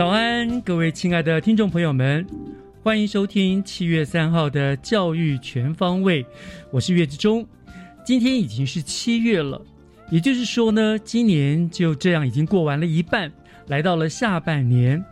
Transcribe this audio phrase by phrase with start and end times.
[0.00, 2.26] 早安，各位亲爱的听众朋友们，
[2.82, 6.24] 欢迎收听七月三号的《教育全方位》，
[6.70, 7.46] 我是岳志忠。
[8.02, 9.60] 今天已经是七月了，
[10.10, 13.30] 也就是说呢，今年就这样已经过完了一半，
[13.66, 15.04] 来到了下半年。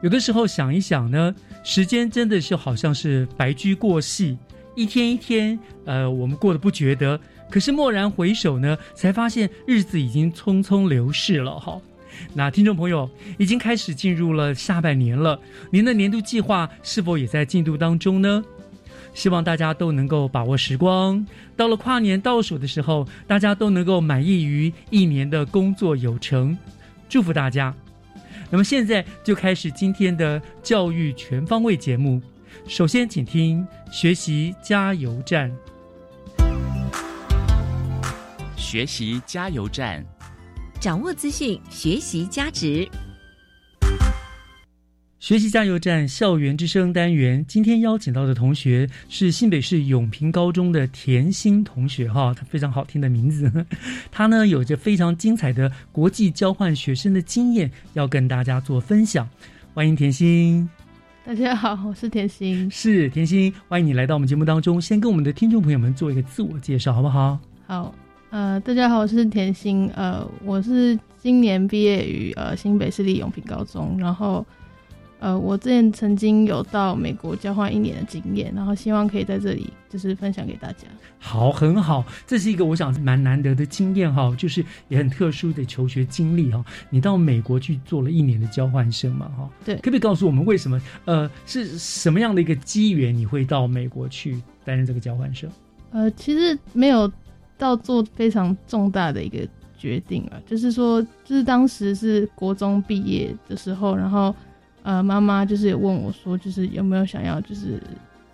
[0.00, 4.38] 有的时候想一想呢，时间真的是好像是白驹过隙，
[4.74, 11.78] 一天一天，呃，我们过得不觉得，可是蓦然回首呢，才发现日子已经匆匆流逝了，哈。
[12.34, 18.44] 那听众朋友已经开始进入了下半年了，您的年度计划是否也在进度当中呢？
[19.12, 21.24] 希望大家都能够把握时光，
[21.56, 26.58] 到了跨年倒数的时候，大家都能够满意于一年的工作有成，
[27.08, 27.72] 祝福大家。
[28.50, 32.20] 那么现在就开始今天的教育全方位节目，
[32.66, 35.52] 首先请听学习加油站，
[38.56, 40.04] 学习加油站。
[40.84, 42.86] 掌握资讯，学习价值。
[45.18, 53.50] 学习加油站校园之声单元，今天邀请到的同学是新北市永平高中的甜心同学，哈，他非常好听的名字。
[54.12, 59.26] 他呢有着非常精彩的国际交换学生的经验，要跟大家做分享。
[59.72, 60.68] 欢迎甜心。
[61.24, 62.70] 大家好，我是甜心。
[62.70, 64.78] 是甜心，欢迎你来到我们节目当中。
[64.78, 67.38] 先跟我们的听众朋友们做一个自我介绍，好不好？
[67.66, 67.94] 好。
[68.34, 69.88] 呃，大家好，我是甜心。
[69.94, 73.96] 呃，我是今年毕业于呃新北市立永平高中。
[73.96, 74.44] 然后，
[75.20, 80.78] 呃，我之前曾经有到美国交换一年的经验，然后希望可以在这里就是分享给大家。
[81.20, 86.64] 好，很好，这是一个我想蛮难得的经验哈，就是也很特殊的求学经历哈。
[86.90, 89.48] 你到美国去做了一年的交换生嘛哈？
[89.64, 90.82] 对，可不可以告诉我们为什么？
[91.04, 95.48] 呃，是什么样的一个机缘你会到美国去担任这个交换生？
[95.92, 97.08] 呃，其实没有。
[97.56, 104.34] 到做非常重大的一个决定啊，就是说，就是当时是国中毕业的时候，然后，
[104.82, 107.80] 呃，妈妈就是也问我说，就是有没有想要就是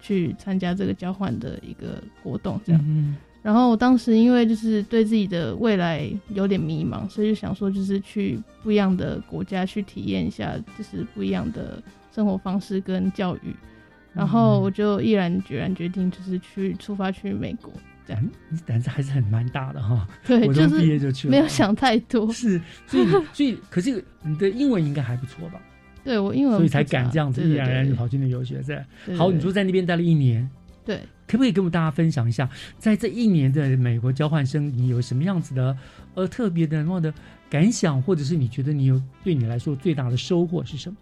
[0.01, 3.17] 去参加这个交换的一个活动这样。
[3.43, 11.83] 然后我当时因为就是对自己的未来有点迷茫，所以就想说，就是去不一样的国家去体验一下，就是不一样的
[12.15, 13.57] 生活方式跟教育。
[14.13, 17.73] 然后我就毅然决然决定，就是去出发去美国。
[18.49, 22.33] 你胆子还是很蛮大的哈， 对，就是毕业就去了，没有想太多。
[22.33, 25.61] 是，所以所以，可是你的英文应该还不错吧？
[26.03, 28.85] 对我英文，所以才敢这样子毅然然就跑去那游学，在
[29.17, 30.49] 好，你说在那边待了一年，
[30.85, 32.49] 对，可不可以跟我们大家分享一下，
[32.79, 35.77] 在这一年的美国交换生，你有什么样子的
[36.15, 37.13] 呃特别的什么的
[37.51, 40.97] 感想，或者是你觉得你有对你来说最大的收获是什么？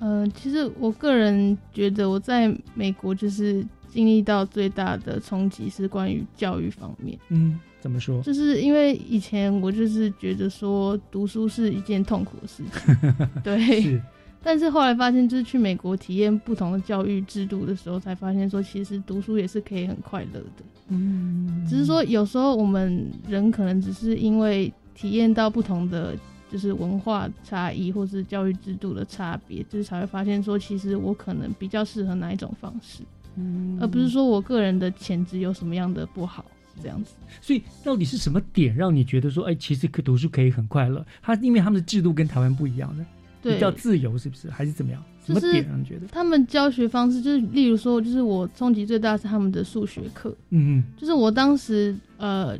[0.00, 3.64] 呃，其实我个人觉得我在美国就是。
[3.94, 7.16] 经历到最大的冲击是关于教育方面。
[7.28, 8.20] 嗯，怎么说？
[8.22, 13.06] 就是因为以前我就是觉得说读书是一件痛苦的事情，
[13.44, 14.02] 对。
[14.42, 20.64] 但是后来发现，就是去美国体验不同的教育制度的时候，才发现说其实读书也是可以很快乐的。
[20.88, 26.14] 嗯，只是说有时候我们人可能只是因为体验到不同的
[26.50, 33.02] 就是文化差异，或是教育制度的差别，就是才会发现说其实我可能比较适合哪一种方式。
[33.36, 36.44] 嗯，而不是说我个人的潜质有什么样的不好
[36.82, 37.14] 这样子。
[37.40, 41.04] 所以到底是什么点让你觉得说，哎，其实可读书可以很快乐？
[41.22, 43.04] 他因为他们的制度跟台湾不一样的，
[43.42, 44.50] 比较自由，是不是？
[44.50, 45.02] 还是怎么样？
[45.26, 46.06] 什么点让你觉得？
[46.08, 50.36] 他们教学方式就是，例如说，就是我冲击最大是他们的数学课。
[50.50, 52.54] 嗯嗯，就是我当时呃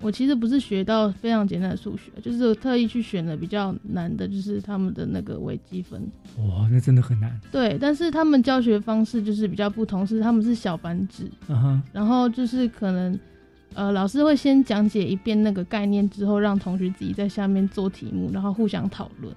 [0.00, 6.00] 我其实不是学到非常简单的数学，就是我特意去选了比较难的，就是他们的那个微积分。
[6.38, 7.36] 哇，那真的很难。
[7.50, 11.24] 对，但是他们教学方式就是比较不同，是他们是小班制，
[11.92, 13.18] 然后就是可能
[13.74, 19.34] 呃老师会先讲解一遍那个概念之后，让同学自己在下面做题目，然后互相讨论，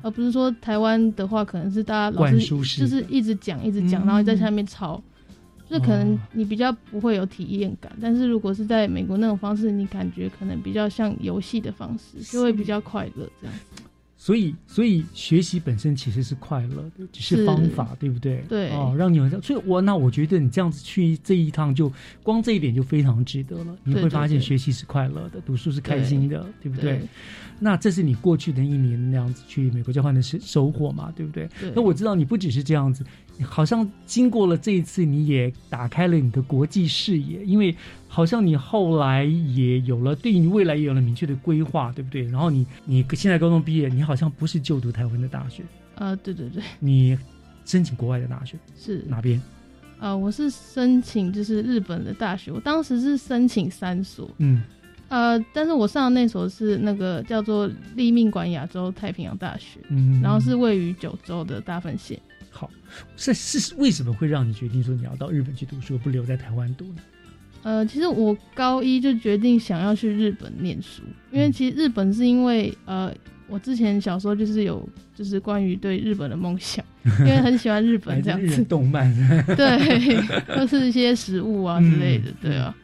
[0.00, 5.02] 而不是说台湾的话可能是大家老师就是一直讲一直讲，嗯然后在下面抄。
[5.68, 13.56] 就是可能哦你比较不会有体验感，但是如果是在美国那种方式，你感觉可能比较像游戏的方式，就会比较快乐这样。
[14.16, 18.42] 所以，所以学习本身其实是快乐的，只是是方法，对不对？
[18.48, 23.76] 对哦，让你有，所以我那我觉得你这样子去这一趟就，光这一点就非常值得了。
[23.84, 26.98] 你会发现学习是快乐的，读书是开心的，对不对？
[27.00, 27.08] 对
[27.60, 31.46] 那这是你过去的一年那样子去美国交换的收收获嘛，对不对？
[31.60, 33.04] 对那我知道你不只是这样子，
[33.42, 37.74] 好像经过了这一次，你也打开了你的国际视野，因为
[38.06, 42.22] 好像你后来也有了对你未来也有了明确的规划，对不对？
[42.28, 45.64] 然后你你现在高中毕业，你好像不是就读台湾的大学，
[45.96, 47.18] 呃，对对对，你
[47.64, 49.40] 申请国外的大学是哪边？
[49.98, 54.62] 呃，我是申请就是日本的大学，我当时是申请三所，嗯，
[55.08, 62.20] 呃，但是我上的那所是那个叫做立命馆亚洲太平洋大学，嗯然后是位于九州的大分县。
[62.56, 62.70] 好，
[63.16, 67.02] 是是为什么会让你决定说你要到日本去读书，不留在台湾读呢？
[67.64, 71.02] 呃，其实我高一就决定想要去日本念书，
[71.32, 71.52] 因为嗯。
[71.52, 73.12] 其实日本是因为呃，
[73.48, 76.84] 我之前小时候就是有就是关于对日本的梦想，
[77.20, 79.12] 因为很喜欢日本 这样子动漫，
[79.56, 80.20] 对，
[80.54, 82.76] 或是一些食物啊之类的，嗯对啊，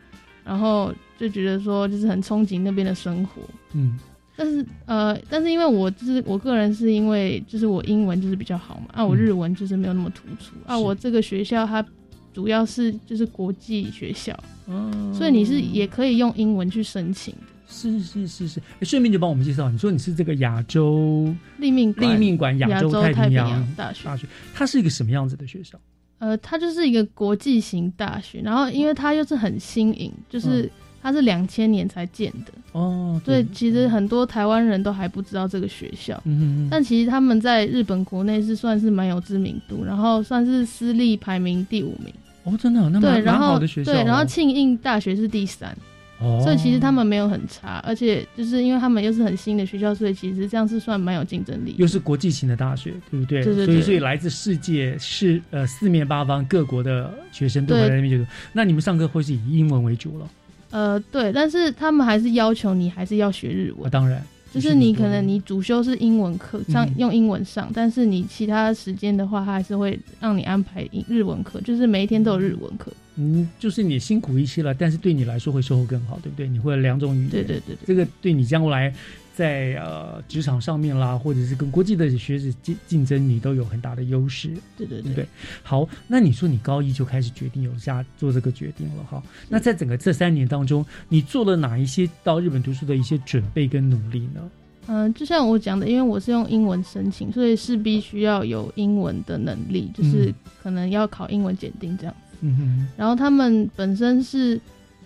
[0.44, 3.42] 然后就觉得说就是很憧憬那边的生活，
[3.74, 3.98] 嗯
[4.40, 11.84] 但是呃，但是因为我就是我个人是因为就是我英文就是比较好嘛，啊，我嗯日文就是没有那么突出，啊，我这个学校它
[12.32, 14.32] 主要是就是国际学校，
[14.64, 15.12] 哦。
[15.14, 17.40] 所以你是也可以用英文去申请的。
[17.68, 25.78] 是是是是，诶顺便就帮我们介绍，你说你是这个亚洲立命馆立命馆亚亚洲太太平洋洋大学，大学，它是一个什么样子的学校？
[26.18, 30.70] 呃，它就是一个国际型大学，然后因为它又是很新颖，就是
[31.02, 36.20] 它是两千年才建的，哦，所以其实很多台湾人都还不知道这个学校。
[36.24, 42.12] 嗯哼哼但其实他们在日本国内是算是蛮有知名度，然后算是私立排名第五名。
[42.44, 45.76] 哦，真的，那对，蛮蛮然后好的学校哦，对，然后庆应大学是第三，
[46.20, 51.74] 哦，所以其实他们没有很差，而且就是因为他们又是很新的学校，所以其实这样是算蛮有竞争力。
[51.76, 53.44] 又是国际型的大学，对不对？
[53.44, 58.30] 对对对所以所以来自世界是呃四面八方各国的学生都会在那边就读。
[58.54, 60.26] 那你们上课会是以英文为主了？
[60.70, 64.22] 呃，对，但是他们还是要求你还是要学日啊，文，当然，
[64.52, 66.94] 就是你可能你主修是英文课，上嗯。
[66.96, 72.92] 用英文上，但是你其他时间的话，他还是会让你安排日文课，就是每一天都有日文课。
[73.16, 76.48] 嗯，就是你辛苦一些了，但是对你来说会收获更好，对不对？
[76.48, 78.92] 你会有两种语言，对对对对，这个对你将来
[79.40, 84.50] 在呃职场上面啦，或者是跟国际的学子竞竞争，你都有很大的优势。
[84.76, 85.26] 对对对对？
[85.62, 89.22] 好，那你说你高一就开始决定有下做这个决定了哈？
[89.48, 94.42] 那在整个这三年当中，你做了哪一些到日本读书的一些准备跟努力呢？
[94.86, 102.14] 嗯、就像我讲的，因为我是用英文申请，所以势必需要有英文的能力，就是嗯可能要考英文检定这样。
[102.40, 104.60] 嗯哼，然后他们本身是，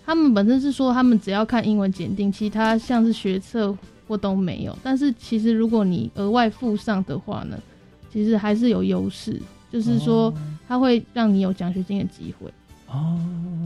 [0.05, 4.77] 他们本身是说他们只要看英文检定，其他像是学测或都没有。
[4.83, 7.57] 但是其实如果你额外附上的话呢，
[8.11, 10.33] 其实还是有优势，就是说
[10.67, 12.51] 它会让你有奖学金的机会。
[12.87, 13.19] 哦，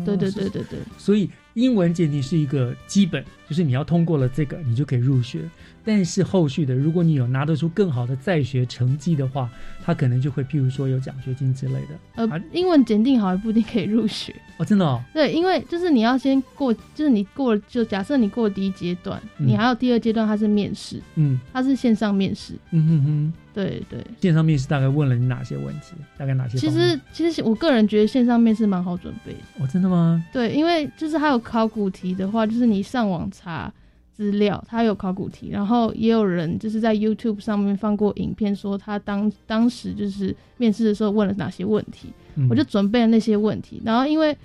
[0.06, 5.42] 对对对对对，所以英文鉴定是一个基本，就是你要通过了这个，你就可以入学。
[5.84, 9.50] 但是后续的，如果你有拿得出更好的在学成绩的话，
[9.84, 11.88] 他可能就会，譬如说有奖学金之类的。
[12.16, 14.36] 呃啊，英文检定好也不一定可以入学。
[14.58, 22.54] 哦，真的哦，对，因为就是你要先过，就是你过了，就假设你过了第一阶段，嗯你还有第二阶段，它是面试，嗯它是线上面试。
[22.72, 23.34] 嗯哼哼。
[23.52, 25.94] 对对，线上面试大概问了你哪些问题？
[26.18, 26.70] 大概哪些其？
[26.70, 29.40] 实其实我个人觉得线上面试蛮好准备的。
[29.58, 30.24] 哦，真的吗？
[30.32, 33.74] 对，因为就是还有考古题的话，就是你上网查
[34.12, 42.48] 资料，他有考古题，然后也有人就是在 YouTube 上面放过影片，说他当当时就是面试的时候问了哪些问题，嗯。
[42.50, 44.36] 我就准备了那些问题，然后因为。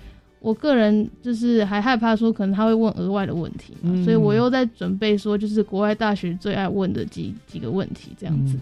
[0.41, 4.03] 我个人就是还害怕说可能他会问额外的问题嘛，嗯。
[4.03, 8.61] 所以我又在准备说就是国外大学最爱问的几几个问题这样子，嗯。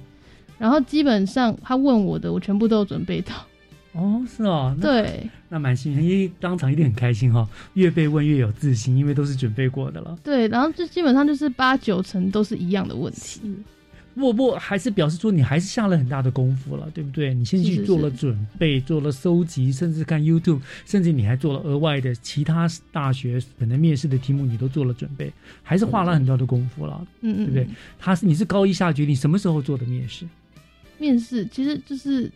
[0.57, 3.33] 然后基本上他问我的我全部都有准备到，
[3.93, 10.17] 哦，是哦，那对，那蛮幸运，因为当场一定很开心哈、越被问越有自信，因为都是准备过的了。
[10.23, 13.41] 对，然后就基本上就是八九成都是一样的问题。
[14.15, 17.33] 不不，还是表示说你还是下了很大的功夫了，对不对？
[17.33, 25.33] 你先去做了是准备，做了收集，甚至看 YouTube，甚至你还做了额外的其他大学可能面试的题目，你都做了准备，
[25.63, 27.75] 还是花了很多的功夫了，嗯嗯，对不对嗯？
[27.97, 30.27] 他是你是高一下决定什么时候做的面试？
[30.99, 32.31] 面试其实就是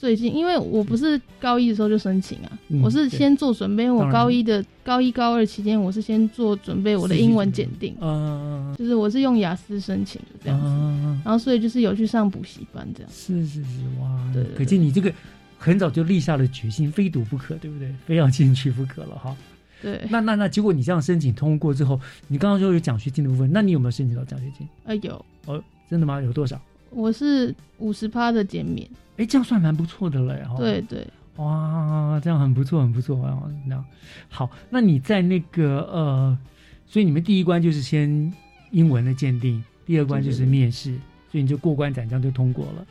[0.00, 13.12] 最近，因为我不是高一的时候就申请啊，嗯我是先做准备，因为我高一的高一高二期间，我是先做准备我的英文检定，嗯嗯嗯，就是我是用雅思申请的这样子，嗯，然后所以就是有去上补习班这样。
[13.12, 15.12] 是是是，哇对可见你这个
[15.58, 17.94] 很早就立下了决心，非读不可，对不对？
[18.06, 19.36] 非要进去不可了哈。
[19.82, 24.66] 对，那那那，结果你这样申请通过之后，你刚刚说有奖学金的部分，那你有没有申请到奖学金？
[24.84, 26.22] 呃有，哦，真的吗？
[26.22, 26.58] 有多少？
[26.90, 30.48] 我是五十趴的减免，哎，这样算蛮不错的了呀。
[30.50, 31.06] 哦对，对，
[31.36, 33.42] 哇，这样很不错，很不错啊。
[33.66, 33.82] 那
[34.28, 36.38] 好，那你在那个呃，
[36.86, 38.32] 所以你们第一关就是先
[38.72, 40.92] 英文的鉴定，第二关就是面试，
[41.30, 42.86] 所以你就过关斩将就通过了。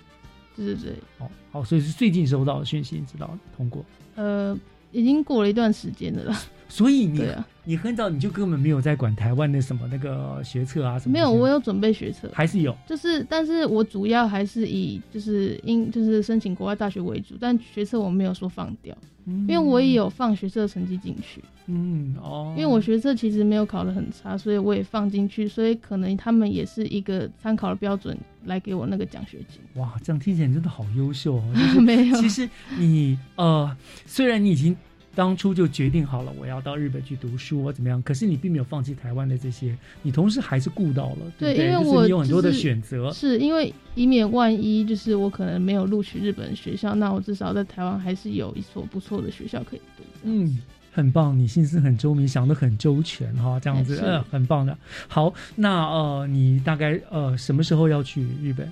[0.56, 3.86] 对对对，哦，好，所以是最近收到的讯息，你知道通过。
[4.16, 4.58] 呃，
[4.92, 6.42] 已经过了一段时间了啦。
[6.70, 11.14] 所以你、啊，你很早你就根本没有在管台湾的什么那个学测啊什么？
[11.14, 18.96] 没有，我有准备学测，还是有就是，但是我主要还是以就是英就是申请国外大学为主，但学测我没有说放掉，
[19.26, 29.60] 因为我也有放学测成绩进去，嗯哦，因为我学测其实没有考得很差，所以我也放进去，所以可能他们也是一个参考的标准来给我那个奖学金。
[29.82, 31.44] 哇，这样听起来你真的好优秀哦。
[31.56, 32.48] 就是 没有，其实
[32.78, 34.76] 你呃，虽然你已经
[35.16, 41.58] 当初就决定好了我要到日本去读书或怎么样，可是你并没有放弃台湾的这些，你同时还是顾到了，对不对？
[41.58, 43.12] 对因为就是我你有很多的选择。
[43.12, 50.04] 是因为以免万一就是我可能没有录取日本学校，那我至少在台湾还是有一所不错的学校可以读。
[50.24, 50.60] 嗯，
[50.92, 54.78] 很棒，你心思很周密，想得很周全哈，这样子，嗯呃，很棒的。
[55.08, 58.72] 好，那呃，你大概呃什么时候要去日本？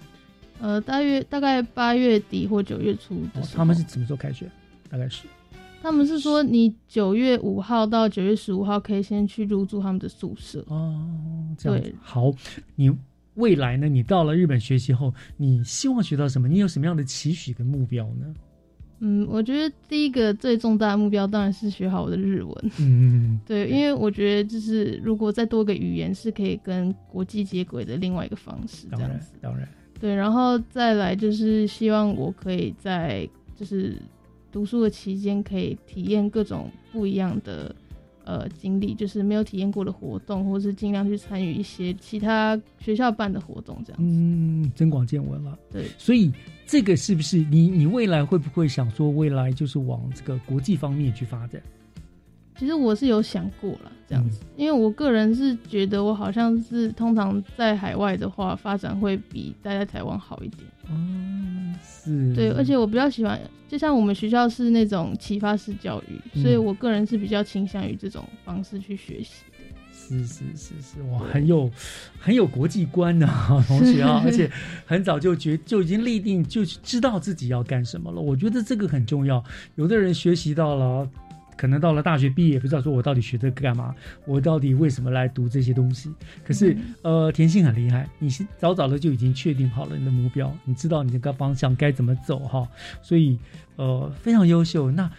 [0.60, 4.50] 呃，大约大概八月底或九月初的哦时候，他们是什么时候开学？
[4.89, 5.24] 大概是
[5.81, 10.63] 他们是说你九月五号到九月十五号可以先去入住他们的宿舍。
[10.67, 11.00] 哦，
[11.57, 11.96] 这样子。
[12.01, 12.31] 好，
[12.75, 12.91] 你
[13.36, 13.88] 未来呢？
[13.88, 16.48] 你到了日本学习后，你希望学到什么？
[16.48, 18.34] 你有什么样的期许跟目标呢？
[19.00, 22.72] 嗯，我觉得第一个最重大的目标当然是学好我的日文。
[22.79, 29.69] 嗯，对，因为我觉得就是如果再多个语言是可以跟国际接轨的另外一个方式，这当然样子。，当然，
[30.00, 33.96] 对，然后再来就是希望我可以在就是
[34.57, 37.75] 读书的期间可以体验各种不一样的
[38.23, 44.03] 呃经历，就是没有体验过的活动，或是尽量去参与一些其他学校办的活动，这样子。
[44.09, 45.55] 嗯，增广见闻了。
[45.71, 46.31] 对，所以
[46.65, 51.61] 这个是不是你你未来会不会想说，未来就是往这个国际方面去发展？
[52.57, 60.63] 其实我是有想过了这样嗯子，因为我个人是觉得我好像是通常在海外的话，发展会比待在台湾好一点。
[60.89, 60.95] 哦，
[61.83, 69.43] 是，对，而且我比较喜欢，就像我们学校是那种启发式教育，嗯所以我个人是比较倾向于这种方式去学习。
[69.91, 71.69] 是是是是，哇，很有
[72.17, 73.27] 很有国际观的、
[73.67, 74.49] 同学啊， 而且
[74.85, 78.21] 很早就觉就已经立定，就知道自己要干什么了。
[78.21, 79.43] 我觉得这个很重要。
[79.75, 81.07] 有的人学习到了。
[81.57, 83.93] 可能到了大学毕业，不知道说我到底学这个干嘛，
[84.25, 86.13] 我到底为什么来读这些东西？
[86.45, 92.67] 可是，嗯呃，甜心很厉害，你是早早的就已经确定好了你的目标，你知道你这个方向该怎么走哈，
[93.01, 93.37] 所以，
[93.75, 94.91] 呃，非常优秀。
[94.91, 95.09] 那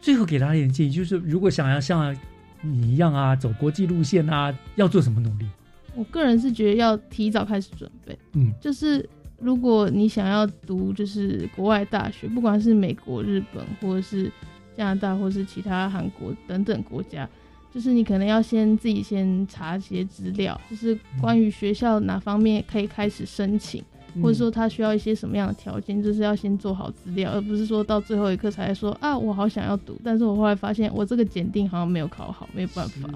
[0.00, 2.14] 最后给大家一点建议，就是如果想要像
[2.60, 5.46] 你一样啊，走国际路线啊，要做什么努力？
[5.94, 14.30] 我个人是觉得要提早开始准备，嗯，就是如果你想要读就是国外大学，不管是美国、日本，或者是
[14.76, 17.28] 加拿大，或是其他韩国等等国家，
[17.74, 23.82] 就是你可能要先自己先查一些资料，就是关于学校哪方面可以开始申请。
[24.22, 33.10] 或者说他需要一些什么样的条件，就是要先做好资料，而不是说到最后一刻才说啊，我好想要读，但是我后来发现我这个检定好像没有考好，没有办法。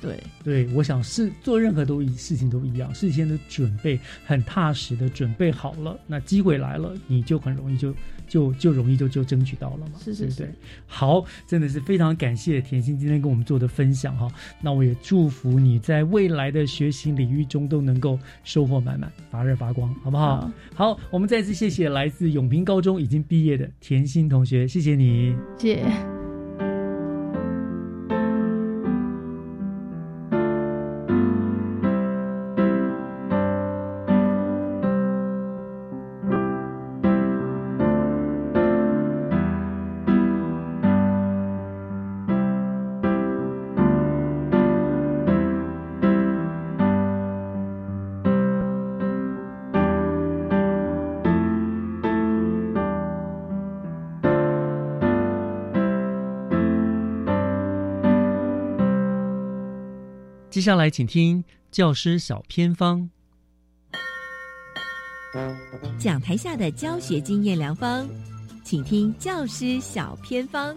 [0.00, 7.92] 对，对，我想是做任何都一事情都一样，事先的准备很踏实的准备好了，那机会来了，你就很容易就
[8.28, 10.54] 就就容易就就争取到了嘛，是是对对是？
[10.86, 14.28] 好，真的是非常感谢甜心今天跟我们做的分享哈，
[14.60, 20.50] 那我也祝福你在未来的学习领域中都能够收获满满，发热发光，好不好？
[20.74, 25.34] 好好，我们再次谢谢来自永平高中已经毕业的甜心同学，谢谢你。
[25.58, 26.17] 谢。
[60.58, 63.08] 接下来，请听教师小偏方。
[66.00, 68.08] 讲台下的教学经验良方，
[68.64, 70.74] 请听教师小偏方。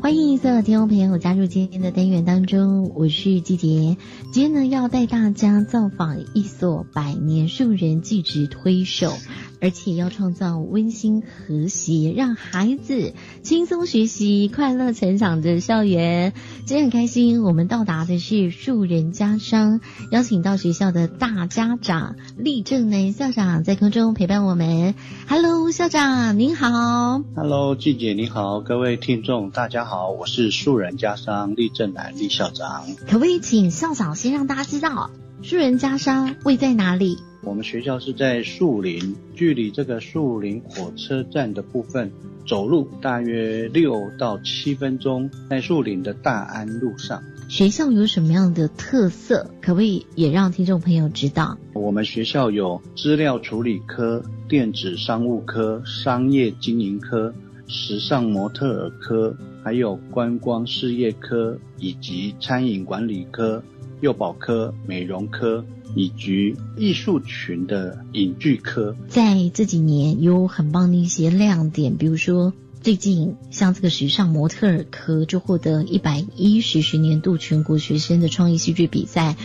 [0.00, 3.96] 欢迎所有听众朋友加入今天的单元当中，我是季杰。
[4.32, 9.12] 今天呢，要带大家造访一所百年树人技职推手。
[9.60, 13.12] 而且要创造温馨和谐，让孩子
[13.42, 16.32] 轻松学习、快乐成长的校园。
[16.64, 24.94] 今天很开心，我们到达的是树人家商，邀请到学校的大家长立正南校长在空中陪伴我们。
[25.28, 27.22] Hello，校长您好。
[27.34, 32.86] Hello，季姐你好，各位听众大家好，我是树人家商立正南立校长。
[33.06, 35.10] 可不可以请校长先让大家知道
[35.42, 37.18] 树人家商位在哪里？
[37.40, 42.10] 我们学校是在树林，距离这个树林火车站的部分
[42.46, 47.22] 走路大约六到七分钟，在树林的大安路上。
[47.48, 49.48] 学校有什么样的特色？
[49.62, 51.56] 可不可以也让听众朋友知道？
[51.74, 57.32] 我们学校有资料处理科、电子商务科、商业经营科、
[57.68, 63.62] 时尚模特儿科，还有观光事业科以及餐饮管理科、
[64.00, 65.64] 幼保科、美容科。
[65.94, 79.36] 以及艺术群的影剧科，在这几年有很棒的一些亮点，比如说最近像这个时尚模特儿科就获得一百一十学年度全国学生的创意戏剧比赛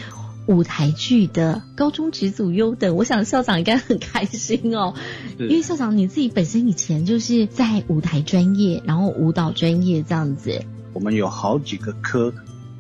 [0.46, 4.94] 舞台剧的高中职组优等，我想校长应该很开心哦，
[5.40, 10.62] 因为校长你自己本身以前就是在舞台专业，然后舞蹈专业这样子，
[10.94, 12.34] 我们有好几个科。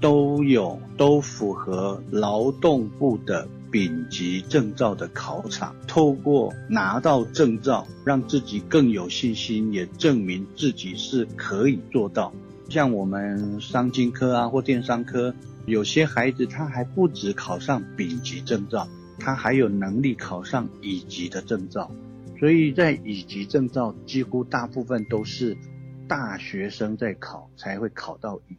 [0.03, 12.33] 都有都符合劳动部的丙级证照的考场，透过拿到证照，让自己更有信心，也证明自己是可以做到。
[12.67, 15.33] 像我们商经科啊或电商科，
[15.65, 18.89] 有些孩子他还不止考上丙级证照，
[19.19, 21.89] 他还有能力考上乙级的证照。
[22.41, 25.55] 所以在乙级证照，几乎大部分都是
[26.09, 28.57] 大学生在考才会考到乙。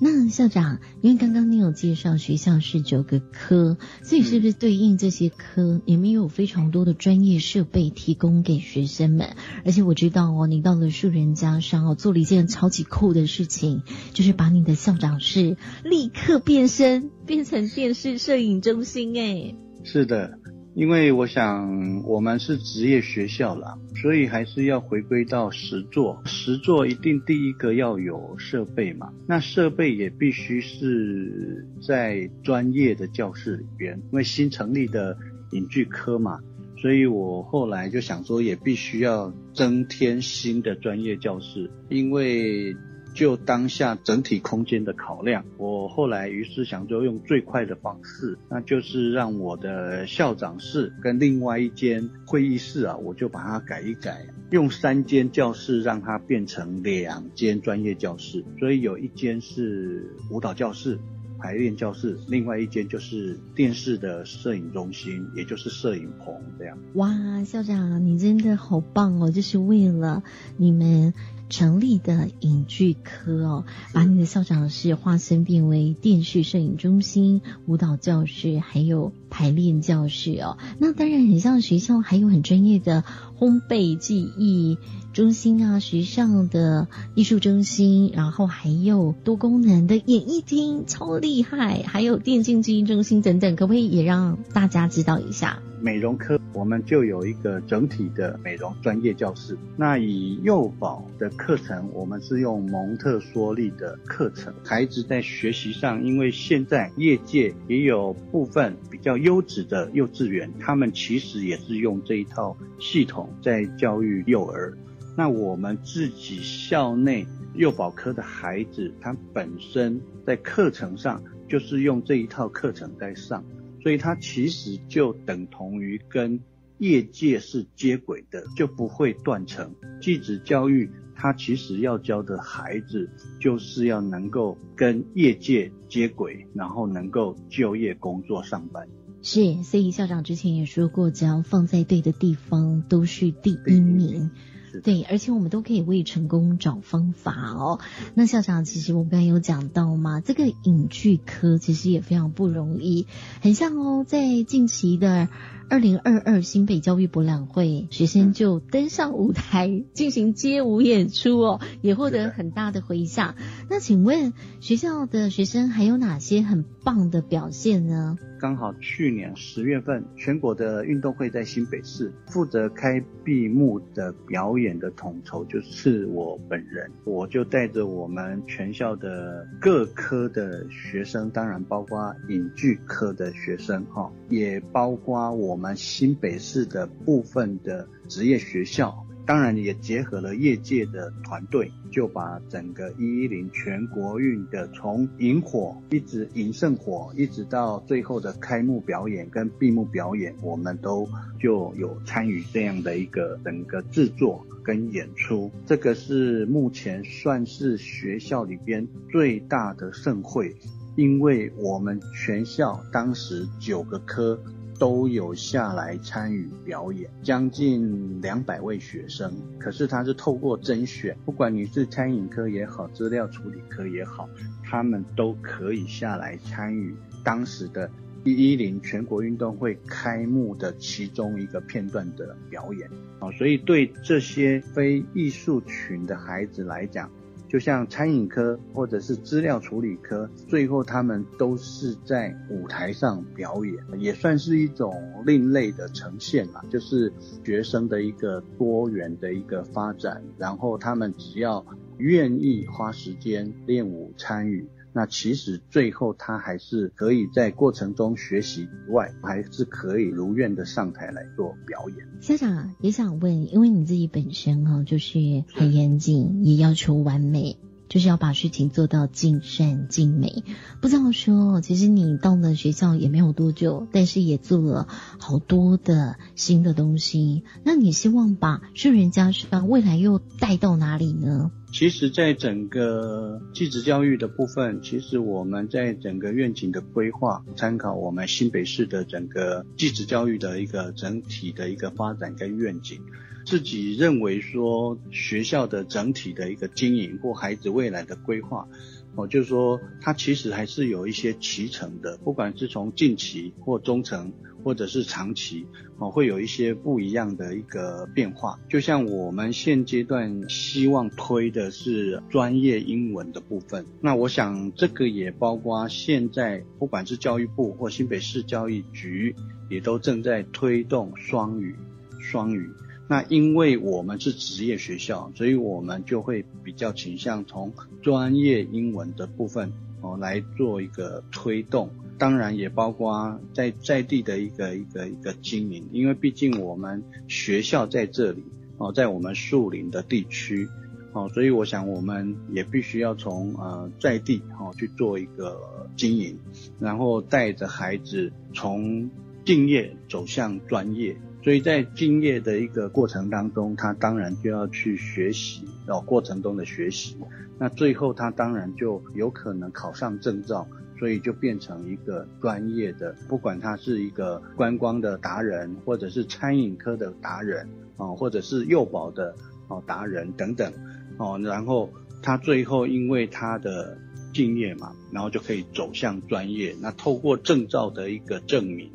[0.00, 9.34] 那校长，因为刚刚你有介绍学校是九个科，所以是不是对应这些科，你们也有非常多的专业设备提供给学生们？
[9.64, 19.18] 而且我知道哦，你到了树人家上哦，做了一件超级酷的事情，就是把你的校长室立刻变身，变成电视摄影中心。
[19.18, 20.38] 哎，是的。
[20.74, 26.22] 因为我想我们是职业学校了，所以还是要回归到实作。
[26.24, 34.00] 实作一定第一个要有设备嘛，那设备也必须是在专业的教室里边。
[34.12, 35.16] 因为新成立的
[35.50, 36.38] 影剧科嘛，
[36.76, 42.76] 所以我后来就想说，也必须要增添新的专业教室，因为。
[43.18, 58.44] 就当下整体空间的考量，我后来于是想说用最快的方式，那就是让我的校长室跟另外一间会议室啊，我就把它改一改，用三间教室让它变成两间专业教室。
[58.60, 60.96] 所以有一间是舞蹈教室、
[61.40, 66.78] 排练教室，另外一间就是电视的摄影中心，也就是摄影棚这样。
[66.94, 69.28] 哇，校长你真的好棒哦！
[69.28, 70.22] 就是为了
[70.56, 71.12] 你们。
[71.48, 80.58] 成立的影剧科哦，把你的校长室化身变为电视摄影中心、舞蹈教室，还有排练教室哦。
[80.78, 83.04] 那当然很像学校，还有很专业的
[83.38, 84.78] 烘焙技艺
[85.18, 95.60] 中心啊，时尚的艺术中心，然后还有多功能的演艺厅，超厉害，还有电竞技艺中心等等，可不可以也让大家知道一下？
[95.80, 99.58] 美容科我们就有一个整体的美容专业教室。
[99.76, 104.54] 那以幼保的课程，我们是用蒙特梭利的课程。
[104.64, 114.78] 孩子在学习上，因为现在业界也有部分比较优质的幼稚园，他们其实也是用这一套系统在教育幼儿。
[115.18, 117.26] 那我们自己校内
[117.56, 123.44] 幼保科的孩子，他本身在课程上就是用这一套课程在上。
[123.82, 126.38] 所以他其实就等同于跟
[126.78, 129.74] 业界是接轨的，就不会断层。
[130.00, 138.86] 继子教育他其实要教的孩子，就是要能够跟业界接轨，然后能够就业工作上班。
[139.22, 144.30] 是，所以校长之前也说过，只要放在对的地方，都是第一名。
[144.82, 147.80] 对，而且我们都可以为成功找方法哦。
[148.14, 153.06] 那校长，其实我刚才有讲到嘛，这个影剧科其实也非常不容易，
[153.40, 155.28] 很像哦，在近期的
[155.70, 163.34] 二零二二新北教育博览会，学生就登上舞台进行街舞演出哦，也获得很大的回响。
[163.68, 168.16] 那请问学校的学生还有哪些很棒的表现呢？
[168.40, 189.04] 刚好去年十月份，全国的运动会在新北市，负责开闭幕的表演的统筹就是我本人，我就带着我们全校的各科的学生，当然包括影剧科的学生哈，也包括我我们新北市的部分的职业学校。
[189.26, 201.08] 当然也结合了业界的团队，就把整个一一零全国运的从萤火一直迎圣火，一直到最后的开幕表演跟闭幕表演，我们都
[201.40, 205.50] 就有参与这样的一个整个制作跟演出。
[205.66, 210.56] 这个是目前算是学校里边最大的盛会，
[210.96, 214.40] 因为我们全校当时九个科。
[214.78, 219.32] 都有下来参与表演，将近两百位学生。
[219.58, 224.28] 可是他是透过甄选，不管你是餐饮科也好，资料处理科也好，
[224.62, 227.90] 他们都可以下来参与当时的
[228.24, 232.88] 一一零全国运动会开幕的其中一个片段的表演。
[233.18, 237.10] 啊，所以对这些非艺术群的孩子来讲，
[237.48, 247.12] 就像餐饮科或者是资料处理科，最后他们都是在舞台上表演，也算是一种另类的呈现吧，就是
[247.44, 251.64] 学生的一个多元的一个发展，然后他们只要
[251.96, 254.68] 愿意花时间练舞参与。
[254.98, 261.98] 那其实最后他还是可以在过程中学习以外，还是可以如愿的上台来做表演。
[262.20, 267.58] 校长也想问，因为你自己本身哈就是很严谨，也要求完美。
[267.88, 270.44] 就是要把事情做到尽善尽美。
[270.80, 277.44] 不知道说，其实你到了学校也没有多久，但是也做了好多的新的东西。
[277.64, 281.50] 那你希望把顺人家商未来又带到哪里呢？
[281.70, 293.02] 其实，在整个继职教育的部分，其实我们在整个愿景的规划，参考我们新北市的整个继职教育的一个整体的一个发展跟愿景。
[293.48, 298.68] 自己认为说学校的整体的一个经营或孩子未来的规划，
[299.14, 308.60] 哦，就是说它其实还是有一些脐程的，不管是从近期或中程或者是长期，哦，会有一些不一样的一个变化。
[308.68, 319.34] 就像我们现阶段希望推的是专业英文的部分，那我想这个也包括现在不管是教育部或新北市教育局，
[319.70, 321.74] 也都正在推动双语，
[322.20, 322.68] 双语。
[323.10, 338.44] 那因为我们是职业学校，所以我们就会比较倾向从专业英文的部分哦来做一个推动，当然也包括在在地的一个一个一个经营，因为毕竟我们学校在这里
[338.76, 340.68] 哦，在我们树林的地区
[341.14, 345.58] 哦，所以我想我们也必须要从呃在地哦去做一个
[345.96, 346.38] 经营，
[346.78, 349.08] 然后带着孩子从
[349.46, 351.16] 敬业走向专业。
[351.42, 357.16] 所以在敬业的一个过程当中，他当然就要去学习哦，过程中的学习，
[357.58, 360.66] 那最后他当然就有可能考上证照，
[360.98, 369.34] 所以就变成一个专业的，不管他是一个观光的达人，或者是餐饮科的达人哦，或者是幼保的
[369.68, 370.72] 哦达人等等
[371.18, 371.88] 哦，然后
[372.20, 373.96] 他最后因为他的
[374.34, 378.90] 敬业嘛，然后就可以走向专业，那透过证照的一个证明。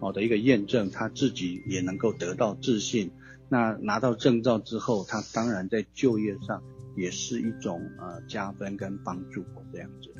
[0.00, 3.10] 好的一个验证，他自己也能够得到自信。
[3.48, 6.62] 那拿到证照之后，他当然在就业上
[6.96, 10.10] 也是一种呃加分跟帮助这样子。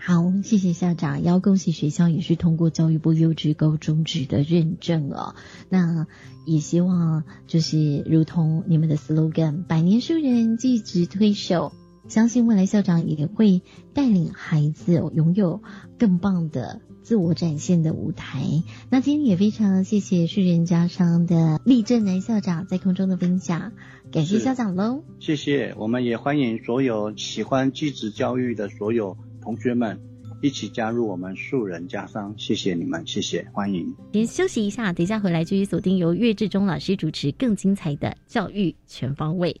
[0.00, 5.34] 好，谢谢校长，要恭喜学校也是通过教育部优质高中职的认证哦。
[5.70, 6.06] 那
[6.46, 11.72] 也希望就是如同你们的 slogan“ 百年树人，继职推手”，
[12.08, 13.62] 相信未来校长也会
[13.94, 15.62] 带领孩子拥有
[15.98, 16.80] 更棒的。
[17.00, 18.42] 自我展现的舞台。
[18.90, 23.72] 那今天也非常谢谢树人家商的厉正南校长在空中的分享，
[24.12, 25.02] 感谢校长喽。
[25.18, 29.98] 谢谢，我们也欢迎所有喜欢继职教育的所有同学们
[30.42, 32.34] 一起加入我们树人家商。
[32.36, 33.94] 谢谢你们，谢谢，欢迎。
[34.12, 39.58] 先休息一下，等一下回来继续锁定由岳志忠老师主持更精彩的教育全方位。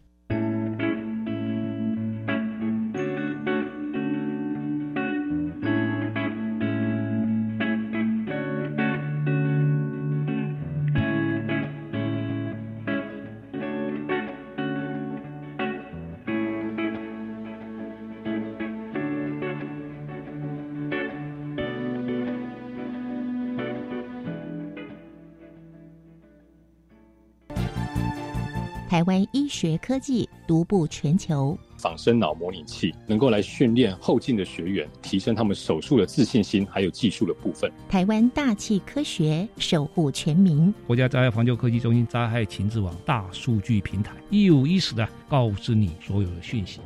[29.48, 31.58] 医学科技独步全球。
[31.78, 37.72] 仿生脑模拟器能够来训练后进的学员，提升他们手术的自信心，还有技术的部分。
[37.88, 46.80] 台湾大气科学守护全民，国家灾害防救科技中心灾害情治网大数据平台，一五一十的告知你所有的讯息。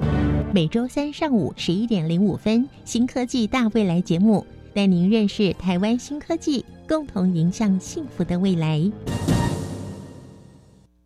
[0.55, 8.81] 每周三上午十一点零五分，新科技大未来节目带您认识台湾新科技，共同迎向幸福的未来。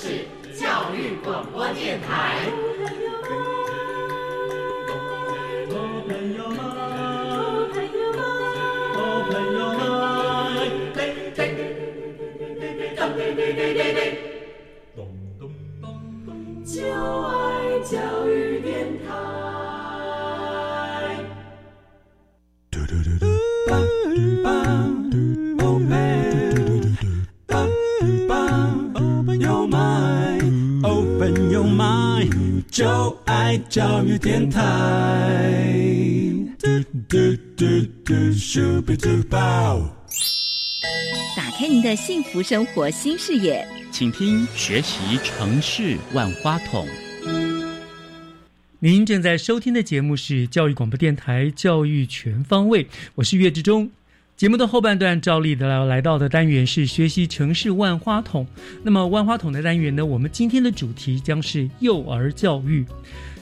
[0.00, 2.46] 是教育广播电台。
[16.64, 16.82] 就
[17.26, 19.08] 爱教育电台。
[22.70, 23.38] 嘟嘟嘟嘟。
[23.68, 24.67] Open your
[32.70, 34.60] 就爱教育电台。
[41.36, 46.86] 打开您的幸福生活新视野，请听《学习城市万花筒》。
[48.80, 52.84] 您正在收听的节目是教育广播电台《教育全方位》，
[53.16, 53.90] 我是岳志忠。
[54.38, 58.46] 节目的后半段，照例的来来到的单元是学习城市万花筒。
[58.84, 62.86] 那么万花筒的单元呢，我们今天的主题将是幼儿教育。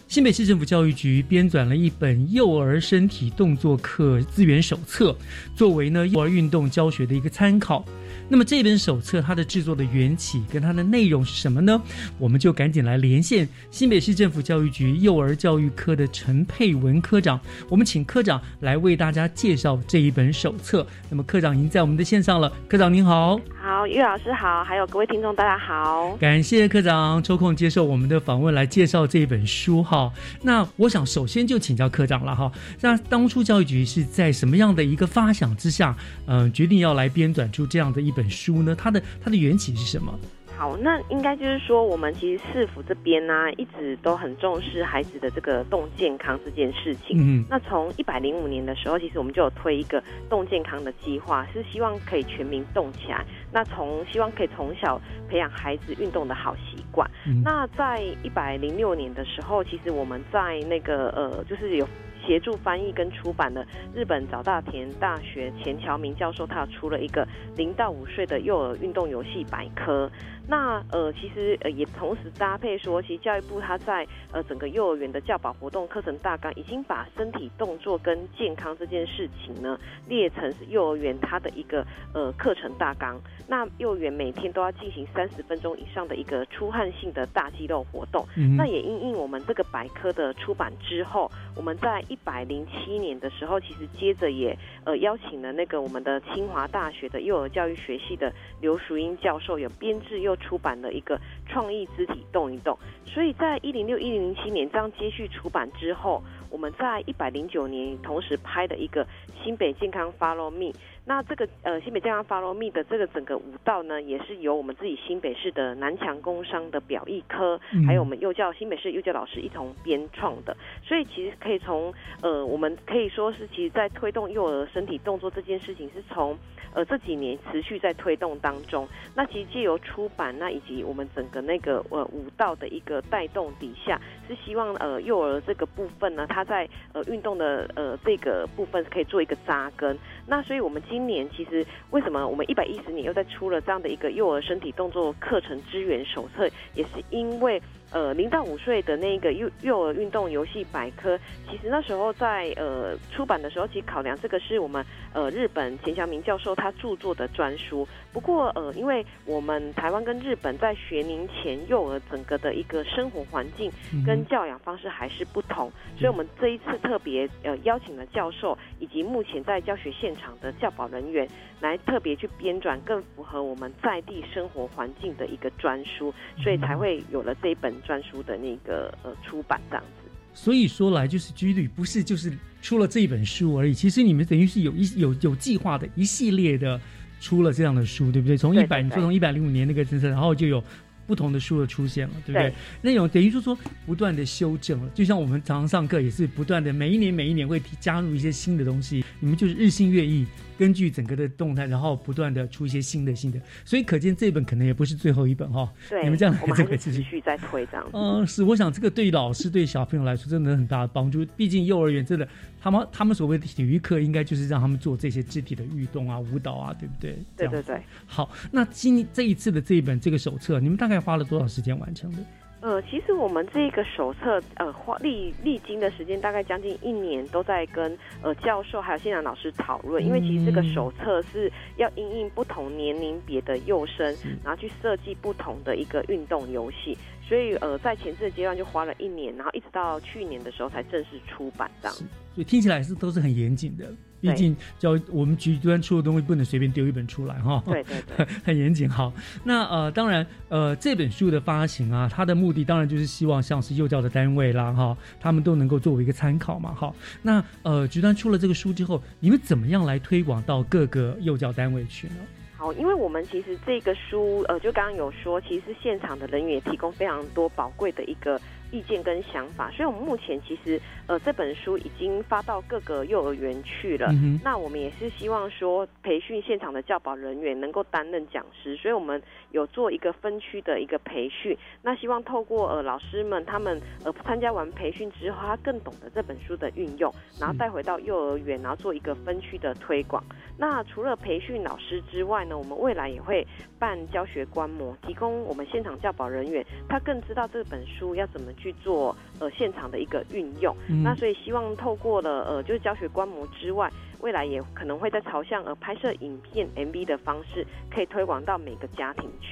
[0.08, 5.14] 新北市政府教育局编纂了一本幼儿身体动作课资源手册，
[5.56, 7.84] 作为呢幼儿运动教学的一个参考。
[8.28, 11.80] 那么这本手册它的制作的缘起跟它的内容是什么呢？
[12.18, 20.86] 我们就赶紧来连线新北市政府教育局幼儿教育科的陈佩文科长，我们请科长来为大家介绍这一本手册。
[21.10, 30.08] 那么科长已经在我们的线上了，科长您好，好，岳老师好，还有各位听众大家好，感谢科长抽空接受我们的访问来介绍这一本书哈。
[30.42, 38.72] 那我想首先就请教科长了哈，那当初教育局是在什么样的一个发想之下，嗯，决定要来编纂出这样的一本书呢？
[38.72, 40.16] 它的它的缘起是什么？
[40.56, 47.18] 好，那应该就是说，我们其实市府这边呢，一直都很重视孩子的这个动健康这件事情。
[47.20, 53.22] 嗯，那从一百零五年的时候，其实我们就有推一个动健康的计划，是希望可以全民动起来。
[53.52, 57.08] 那从希望可以从小培养孩子运动的好习惯。
[57.44, 61.86] 那在一百零六年的时候，其实我们在那个呃，就是有。
[62.26, 63.64] 协助翻译跟出版的
[63.94, 70.10] 日本早稻田大学钱桥明教授，他出了一个零到五岁的幼儿运动游戏百科。
[70.48, 83.20] 那呃，其实呃也同时搭配说，其实教育部他在呃整个幼儿园的教保活动课程大纲，已经把身体动作跟健康这件事情呢列成是幼儿园它的一个呃课程大纲。
[83.48, 88.24] 那幼儿园每天都要进行三十分钟以上的一个出汗性的大肌肉活动。
[88.36, 109.06] 嗯那也因应我们这个百科的出版之后，我们在一百零七年的时候，其实接着也呃邀请了那个我们的清华大学的幼儿教育学系的刘淑英教授，有编制出版了一个创意肢体动一动，所以在一零六一零零七年这样接续出版之后，我们在一百零九年同时拍的一个
[109.42, 110.72] 新北健康 Follow Me。
[111.08, 120.56] 那这个呃新北健康 Follow Me 的这个整个舞蹈呢，也是由我们自己新北市的南强工商的表艺科，还有我们幼教新北市幼教老师一同编创的。
[120.82, 126.36] 所以其实可以从呃我们可以说是，其实在推动幼儿身体动作这件事情，是从
[126.74, 128.86] 呃这几年持续在推动当中。
[129.14, 139.96] 那其实借由出版，那以及我们整个那个呃舞蹈的一个带动底下，是希望呃幼儿这个部分呢，它他在呃运动的呃这个部分可以做一个扎根。
[140.26, 147.60] 那所以我们今今年其实为什么我们一百一十年又在出了这样的一个幼儿身体动作课程支援手册，也是因为。
[147.92, 151.16] 呃，零到五岁的那个幼幼儿运动游戏百科，
[151.48, 157.86] 其实那时候在呃出版的时候，其实考量这个是我们呃日本钱祥明教授他著作的专书。
[158.12, 163.70] 不过呃，因为我们台湾跟日本在学龄前幼儿整个的一个生活环境
[164.04, 171.26] 跟教养方式还是不同，所以我们这一次特别呃邀请了教授以及目前在教学现场的教保人员
[171.60, 177.75] 来特别去编撰更符合我们在地生活环境的一个专书，所以才会有了这一本。
[177.82, 186.80] 专书的那个呃出版这样子，所以说来就是居旅不是就是出了这一本书而已，其实你们等于是有一有有计划的一系列的
[187.20, 188.36] 出了这样的书，对不对？
[188.36, 190.62] 从一百你说从一百零五年那个政策，然后就有。
[191.06, 192.52] 不同的书的出现了，对不对？
[192.82, 199.04] 那种等于说说不断的修正了，就像我们常常上课也是不断的，每一年每一年会加入一些新的东西。
[199.20, 200.26] 你们就是日新月异，
[200.58, 203.40] 根据整个的动态，然后不断的出一些新的新的。
[203.64, 205.72] 所以可见这本可能也不是最后一本哈。
[205.88, 207.86] 对，你们这样我们还继续在推这样。
[207.92, 211.24] 嗯，是，我想这个对老师对小朋友来说真的很大的帮助。
[211.36, 212.28] 毕竟幼儿园真的，
[212.60, 217.16] 他们他们所谓的体育课，应该就是让他们做这些肢体的运动啊、舞蹈啊，对不对？
[217.36, 217.80] 对对对。
[218.06, 221.78] 好，那今这一次的这一本这个手册，你们大概花了多少时间？
[221.78, 222.18] 完成的。
[222.66, 230.04] 呃，其实我们这个手册，呃，花历历经的时间大概将近一年，都在跟呃教授还有现场老师讨论。
[230.04, 234.04] 因为其实这个手册是要因应不同年龄别的幼生，
[234.42, 236.98] 然后去设计不同的一个运动游戏。
[237.28, 241.96] 所以呃，在前置的阶段就花了一年，然后一直到去年的时候才正式出版这样。
[241.96, 243.92] 所以听起来是都是很严谨的。
[244.18, 248.88] 毕竟教我们局端出的东西不能随便丢一本出来哈，对对对， 很严谨。
[248.88, 249.12] 好，
[249.44, 256.74] 那呃，当然呃，这本书的发行啊，它的目的当然就是希望像是幼教的单位啦哈，他们都能够作为一个参考嘛。
[256.74, 262.14] 哈，那呃，局端出了这个书之后，你们怎么样来推广到各个幼教单位去呢？
[262.56, 268.40] 好，因为我们其实这个书呃，就刚刚有说，其实现场的人员也提供非常多宝贵的一个。
[268.72, 274.12] 意见跟想法，所以我们目前其实呃这本书已经发到各个幼儿园去了。
[274.42, 279.22] 那我们也是希望说培训现场的教保人员能够担任讲师，所以我们
[279.56, 281.56] 有做一个分区的一个培训。
[281.82, 290.22] 那希望透过呃老师们他们呃参加完培训之后，他更懂得这本书的运用，然后带回到幼儿园，然后做一个分区的推广。
[290.58, 293.46] 那除了培训老师之外呢，我们未来也会
[293.78, 300.76] 办教学观摩，提供我们现场教保人员，他更知道这本书要怎么去做呃现场的一个运用。
[301.02, 303.90] 那所以希望透过了呃就是教学观摩之外，
[304.20, 309.45] 未来也可能会在朝向呃拍摄影片 MV 的方式，可以推广到每个家庭去。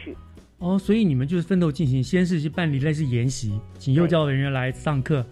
[0.59, 5.25] 哦，所以你们就是奋斗进行，先是去办理类似研习，请幼教人员来上课，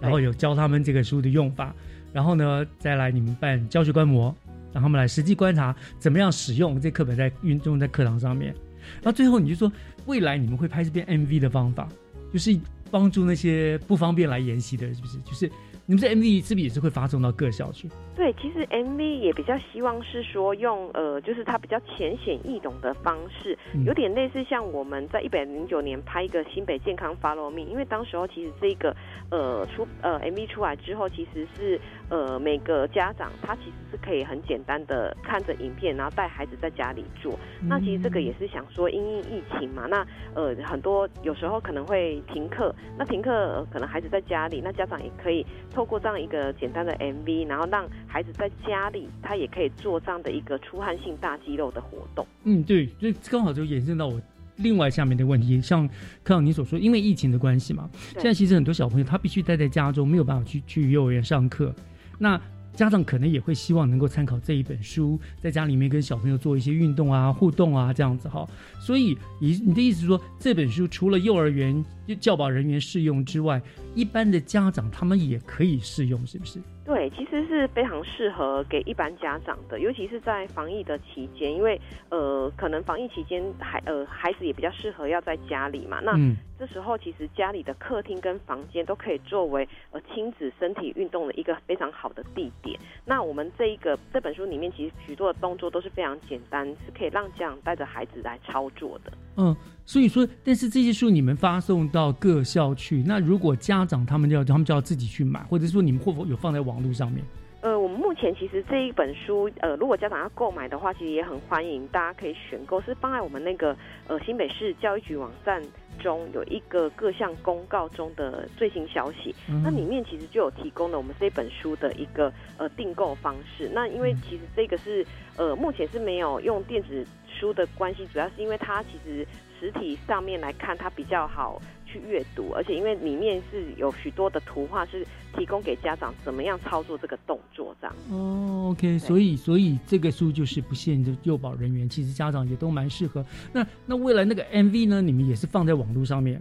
[0.00, 1.74] 然后有教他们这个书的用法，
[2.12, 4.34] 然后呢再来你们办教学观摩。
[4.72, 8.54] 让他们来实际观察怎么样使用这课本在运用在课堂上面，
[9.02, 9.72] 然后最后你就说
[10.06, 11.88] 未来你们会拍这边 MV 的方法，
[12.32, 12.56] 就是
[12.88, 15.18] 帮助那些不方便来研习的人，是不是？
[15.22, 15.50] 就是。
[15.90, 17.90] 你们这 MV 是不是也是会发送到各校去？
[18.14, 28.94] 对，其实 MV 也比较希望是说用呃，就是它比较浅显易懂的方式，有点类似像我们在一百零九年拍一个新北健康 Follow Me，因为当时候其实这个
[29.32, 37.36] 呃出呃 MV 出来之后，其实是呃每个家长他其实是可以很简单的看着影片，然后带孩子在家里做。
[37.68, 45.44] 那其实这个也是想说因应疫情嘛，那呃很多有时候可能会停课，那停课可能孩子在家里，那家长也可以。
[45.80, 52.26] 透过这样一个简单的 MV，然后让孩子在家里，他也可以做这样的一个出汗性大肌肉的活动。
[52.44, 54.20] 嗯，对，这刚好就延伸到我
[54.56, 55.88] 另外下面的问题，像
[56.22, 61.74] 看到你所说，因为疫情的关系嘛，现在其实很多小朋友他必须待在家中，没有办法去去幼儿园上课，
[62.18, 62.38] 那。
[62.80, 68.48] 家长可能也会希望能够参考这一本书，在家里面跟小朋友做一些运动啊、互动啊这样子哈。
[68.80, 71.84] 所以，你你的意思是说，这本书除了幼儿园
[72.18, 73.60] 教保人员适用之外，
[73.94, 76.58] 一般的家长他们也可以适用，是不是？
[76.90, 86.00] 对，其实是非常适合给一般家长的，尤其是在防疫的期间，因为呃，可能防疫期间孩呃孩子也比较适合要在家里嘛。
[86.00, 86.18] 那
[86.58, 92.76] 这时候其实家里的客厅跟房间都可以作为呃亲子身体运动的一个非常好的地点。
[93.06, 99.12] 那我们这一个这本书里面，其实许多的动作都是非常简单，是可以让家长带着孩子来操作的。
[99.40, 107.24] 嗯，所以说，但是这些书你们发送到各校去，那如果家长他们要他们就要自己去买，或者说你们会否有放在网络上面？
[107.62, 113.76] 呃，我们目前其实这一本书，呃，如果家长要购买的话，其实也很欢迎，大家可以选购，是放在我们那个
[114.08, 115.62] 呃新北市教育局网站。
[116.02, 123.70] 中有一个各项公告中的最新消息，那里面其实就有提供了我们这本书的一个呃订购方式。
[123.74, 125.04] 那因为其实这个是
[125.36, 127.06] 呃目前是没有用电子
[127.40, 129.26] 书的关系，主要是因为它其实
[129.58, 131.60] 实体上面来看它比较好。
[131.92, 135.04] 去阅读，而且因为里面是有许多的图画，是
[135.36, 137.96] 提供给家长怎么样操作这个动作这样。
[138.12, 143.26] 哦，OK，所以所以这个书就是不限制幼保人员，其实家长也都蛮适合。
[143.52, 145.02] 那那未来那个 MV 呢？
[145.02, 146.40] 你们也是放在网络上面？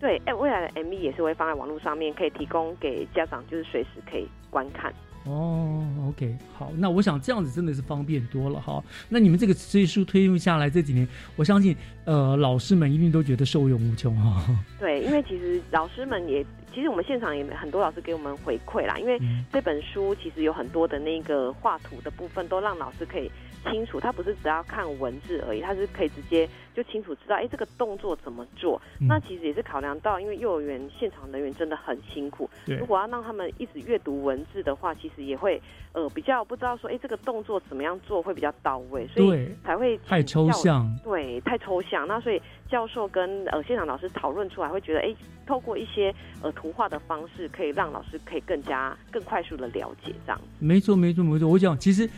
[0.00, 4.92] 对，哎，未来的 MV 也是会放在网络上面，可以提供给家长，就是随时可以观看。
[5.28, 8.82] 哦，OK，好，那我想这样子真的是方便多了哈。
[9.08, 11.06] 那你们这个这书推用下来这几年，
[11.36, 14.44] 我相信呃老师们一定都觉得受用无穷哈。
[14.78, 16.42] 对，因为其实老师们也，
[16.74, 19.20] 其实我们现场也很多老师给我们回馈啦，因为
[19.52, 23.30] 这本书其实有很多的那个画图的部分，都让老师可以。
[23.64, 26.48] 清楚，他不是只要看文字而已，他是可以直接
[26.78, 28.80] 就清楚知道，哎，这个动作怎么做。
[29.00, 35.60] 那其实也是考量到，因为幼儿园现场人员真的很辛苦，如果要让他们一直阅读文字的话，其实也会
[35.92, 40.88] 呃比较不知道说，哎，这个动作怎么样做会比较到位，所以才会太抽象。
[41.02, 42.06] 对，太抽象。
[42.06, 45.12] 那所以教授跟呃现场老师讨论出来，会觉得，哎，
[45.44, 50.40] 透过一些呃图画的方式，可以让老师可以更加更快速的了解这样。
[50.60, 51.48] 没错，没错，没错。
[51.48, 52.08] 我讲其实。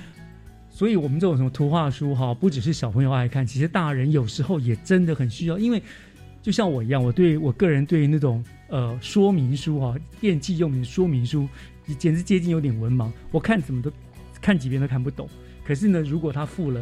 [0.70, 5.58] 所以，我们这种什么图画书哈，不只是小朋友爱看，其实大人有时候也真的很需要。
[5.58, 5.82] 因为，
[6.40, 11.46] 就像我一样，我对我个人对那种呃说明书哈，电器用品说明书，
[11.98, 13.10] 简直接近有点文盲。
[13.30, 13.92] 我看怎么都
[14.40, 15.28] 看几遍都看不懂。
[15.64, 16.80] 可是呢，如果他附了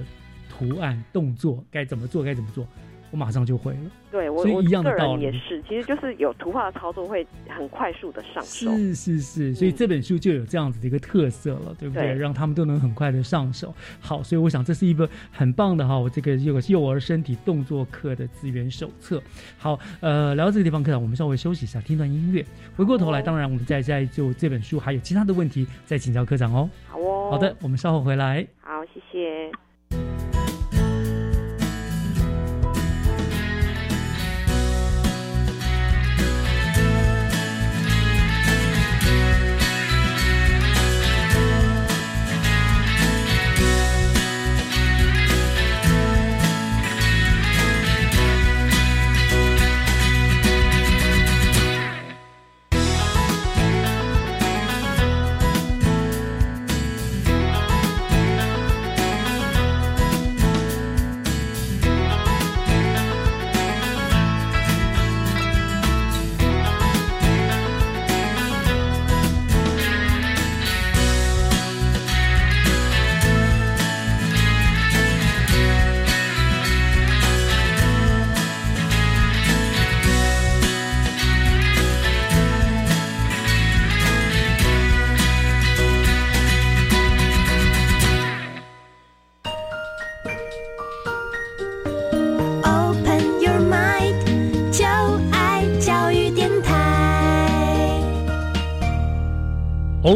[0.48, 2.68] 图案、动作，该怎么做，该怎么做。
[3.10, 12.12] 我马上就会了，对我我个人也是，其实就是有图画的操作会很快速的上手，是是是，所以这本书就有这样子的一个特色了，对不对？
[12.14, 13.74] 让他们都能很快的上手。
[14.00, 19.22] 好，所以我想这是一本很棒的哈，我这个有幼儿身体动作课的资源手册。
[19.56, 22.44] 好，呃，聊到这个地方，科长，我们稍微休息一下，听段音乐。
[22.76, 26.68] 回过头来，当然我们再再就这本书还有其他的问题再请教科长哦。
[26.86, 28.46] 好哦，好的，我们稍后回来。
[28.60, 30.27] 好，谢谢。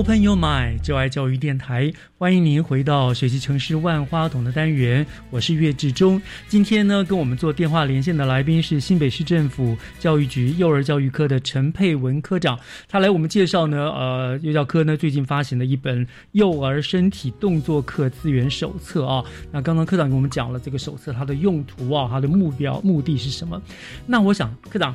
[0.03, 6.21] Open your mind，就爱教育电台，欢迎您回到学习城市万花筒的单元，我是岳志忠。
[6.49, 19.23] 今天呢，跟我们做电话连线的来宾是新北市政府教育局幼儿教育科的陈佩文科长，他来我们介绍呢，呃，幼教科呢最近发行的一本幼儿身体动作课资源手册啊。
[19.53, 23.63] 那刚刚科长给我们讲了这个手册它的用途啊，它的目标目的是什么？
[24.05, 24.93] 那我想科长。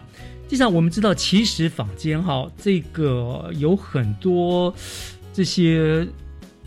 [0.48, 4.74] 就像我们知道，其实坊间哈，这个有很多
[5.34, 6.08] 这些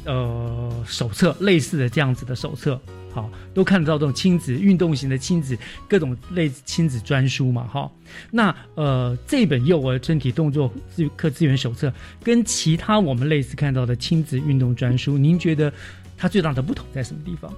[0.05, 5.57] 呃手册，类似的这样子的手册，好，都看得到这种亲子运动型的亲子
[5.89, 7.91] 各种类亲子专书嘛，哈。
[8.31, 15.73] 那呃，这本幼儿身体动作资课资源手册，跟其他我们类似看到的亲子运动专书，您觉得
[16.19, 17.51] 它最大的不同在什么地方？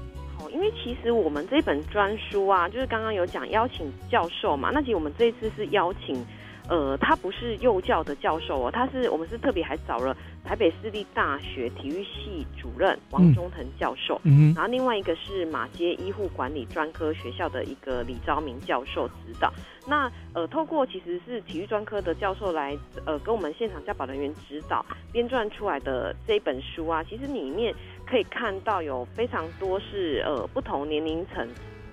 [0.62, 6.24] 因为其实我们这本专书啊，就是刚刚有讲邀请教授嘛，那其实我们这次是邀请，
[6.68, 19.52] 呃，他不是幼教的教授哦，他是我们是特别还找了台北私立大学体育系主任王中腾教授，嗯，然后另外一个是马街医护管理专科学校的一个李昭明教授指导。
[19.84, 27.74] 那呃，透过其实是体育专科的教授来呃跟我们现场教保人员指导编撰出来的这一本书啊，其实里面。
[28.06, 31.48] 可以看到有非常多是呃不同年龄层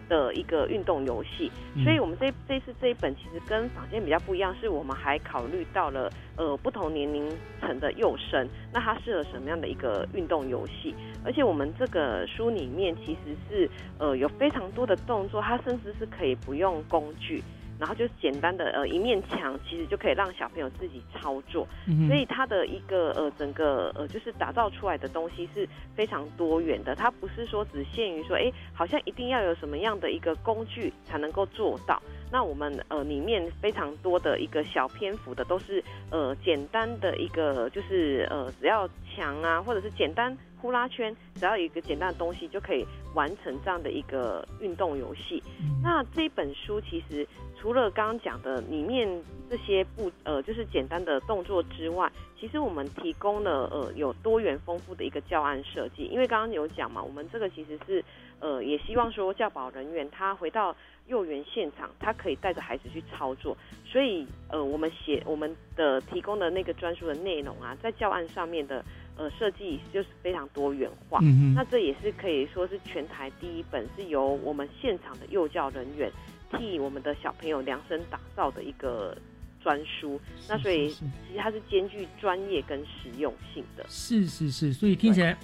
[0.09, 1.51] 的一个运动游戏，
[1.83, 7.31] 所以我们这这次这一本其实跟坊间比较不一样，是我们还考虑到了呃不同年龄
[7.61, 10.95] 层的幼生，那它适合什么样的一个运动游戏？
[11.23, 17.43] 而且我们这个书里面其实是呃有非常多的动作，它甚至是可以不用工具。
[17.79, 21.65] 然后就简单的呃一面墙，其实就可以让小朋友自己操作。
[22.07, 32.01] 所以它的一个呃整个呃就是打造出来的东西是非常多元的，它不是说只限于说哎好像一定要有什么样的一个工具才能够做到。
[32.31, 45.41] 那我们呃里面非常多的一个小篇幅的都是呃简单的一个就是呃只要墙啊或者是简单呼啦圈，只要有一个简单的东西就可以完成这样的一个运动游戏。
[45.81, 47.27] 那这本书其实
[47.59, 49.07] 除了刚刚讲的里面
[49.49, 56.03] 这些步呃就是简单的动作之外，其实我们提供了呃有多元丰富的一个教案设计。
[56.03, 58.03] 因为刚刚有讲嘛，我们这个其实是
[58.39, 60.75] 呃也希望说教保人员他回到。
[61.07, 68.85] 幼儿园现场，他可以带着孩子去操作，所以呃，我们写我们的提供的那个专书的内容啊，在教案上面的
[69.19, 71.19] 呃设计就是非常多元化。
[71.21, 76.11] 嗯那这也是可以说是全台第一本是由我们现场的幼教人员
[76.57, 79.15] 替我们的小朋友量身打造的一个
[79.61, 80.19] 专书。
[80.47, 83.85] 那所以其实它是兼具专业跟实用性的。
[83.89, 85.37] 是是是，所以听起来。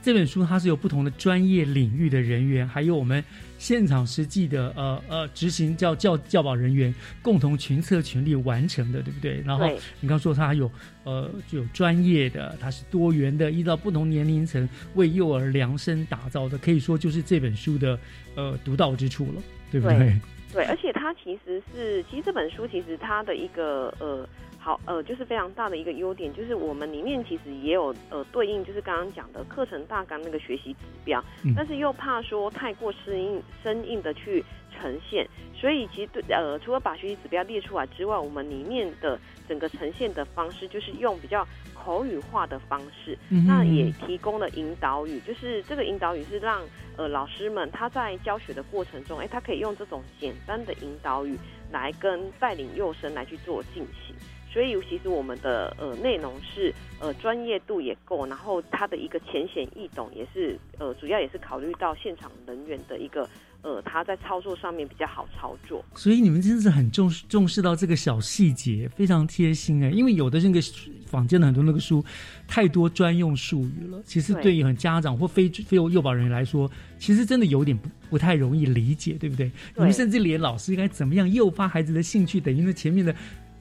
[0.00, 3.22] 这本书它是有不同的专业领域的人员，还有我们
[3.58, 9.42] 现场实际的呃呃执行教教教保人员共同群策群力完成的，对不对？
[9.44, 9.68] 然后
[10.00, 10.70] 你刚说它有
[11.04, 17.98] 呃就有专业的，它是多元的，依照不同年龄层为幼儿量身打造的，可以说就是这本书的
[18.34, 20.18] 呃独到之处了，对不对？
[20.52, 24.26] 对，而且它其实是，其实这本书其实它的一个呃。
[24.60, 31.24] 好，呃，就是非常大的一个优点，就是我们里面其实也有呃对应，就是刚刚讲的课程大纲那个学习指标，
[31.56, 46.60] 但是又怕说太过生硬生硬的去呈现，所以其实对呃除了把学习指标列出来之外，我们里面的整个呈现的方式就是用比较口语化的方式，那也提供了引导语，就是这个引导语是让
[46.96, 51.38] 呃老师们他在教学的过程中，哎，他可以用这种简单的引导语
[51.70, 54.14] 来跟带领幼生来去做进行。
[54.50, 63.28] 所以其实我们的呃内容是呃专业度也够，然后它的一个浅显易懂也是呃主要也是考虑到现场人员的一个
[63.62, 65.84] 呃他在操作上面比较好操作。
[65.94, 69.90] 所以你们真的是很重视重视到这个小细节，非常贴心哎。
[69.90, 70.60] 因为有的那个
[71.06, 72.02] 坊间的很多那个书
[72.46, 76.68] 太多专用术语了，其实对于很家长或非非幼保人员来说，
[76.98, 79.50] 其实真的有点不不太容易理解，对不对？
[79.76, 83.14] 你们甚至连老师应该怎么样诱发孩子的兴趣，等于那前面的。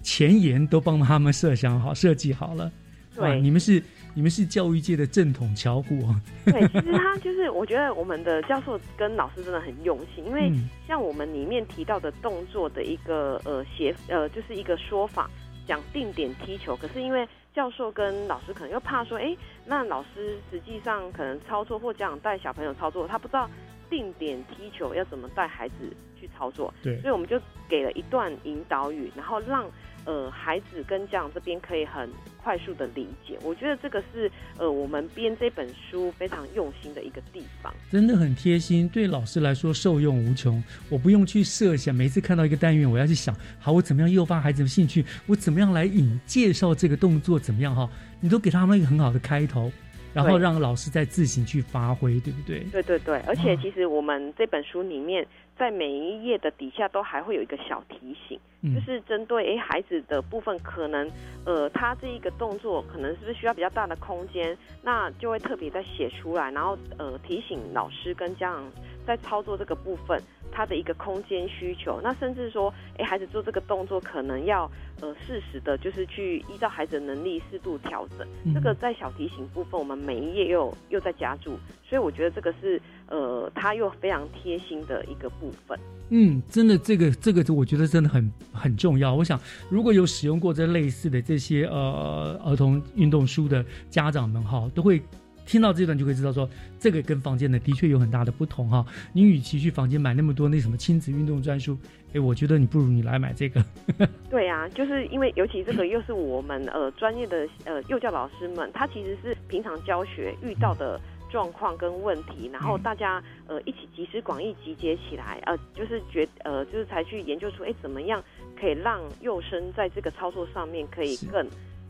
[0.07, 2.71] 前沿都帮他们设想好、设计好了。
[3.13, 3.83] 对，你们是
[4.13, 6.21] 你们是教育界的正统巧骨啊。
[6.45, 10.49] 对，其实他就是，我觉得我们的教授跟老师真的很用心，因为
[10.87, 15.29] 像我们里面提到的动作的一个呃写呃，就是一个说法，
[15.67, 16.73] 讲定点踢球。
[16.77, 19.35] 可是因为教授跟老师可能又怕说，哎，
[19.65, 23.49] 那老师实际上可能操作或家长带小朋友操作，他不知道
[23.89, 25.75] 定点踢球要怎么带孩子
[26.17, 26.73] 去操作。
[26.81, 27.37] 对，所以我们就
[27.67, 29.69] 给了一段引导语，然后让。
[30.07, 32.09] 呃，孩子跟家长这边可以很
[32.41, 40.63] 快速的理解，我觉得这个是呃我们编这本书非常用心的一个地方，真的很贴心，对老师来说受用无穷。
[40.89, 47.89] 我不用去设想，每次看到一个单元，我要去想，好，我怎么样诱发孩子的兴趣，我怎么样来引介绍这个动作，怎么样哈，
[48.21, 49.69] 你都给他们一个很好的开头，
[50.13, 52.59] 然后让老师再自行去发挥，对不对？
[52.71, 55.27] 对对对，而且其实我们这本书里面。
[55.57, 58.39] 在每一页的底下都还会有一个小提醒，
[58.73, 61.09] 就是针对诶孩子的部分，可能
[61.45, 68.71] 呃他这一个动作可能是不是需要比较大的空间，那就会特别再写出来，然后呃提醒老师跟家长
[69.05, 70.21] 在操作这个部分。
[70.51, 74.69] 他的一个空间需求，那甚至说，哎，孩子做这个动作可能要
[75.01, 78.27] 呃适时的，就是去依照孩子的能力适度调整。
[78.53, 85.77] 这个在小提醒部分，我们每一页又又在加注，所以我觉得这个是呃，他又非常贴心的一个部分。
[86.09, 89.13] 嗯，真的，这个这个，我觉得真的很很重要。
[89.13, 89.39] 我想，
[89.69, 95.01] 如果有使用过这类似的这些呃儿童运动书的家长们哈，都会。
[95.47, 98.85] 听到这段就可以知道，说这个跟房间的的确有很大的不同哈。
[99.13, 101.77] 你与其去房间买那么多那什么亲子运动专书，
[102.13, 103.63] 哎，我觉得你不如你来买这个。
[104.29, 110.99] 对呀，就是因为尤其这个又是我们呃专业的呃幼教老师们，他其实是平常教学遇到的
[111.31, 118.21] 状况跟问题，然后大家呃一起集思广益集结起来，呃就是觉呃就是才去研究出哎怎么样
[118.59, 121.47] 可以让幼生在这个操作上面可以更。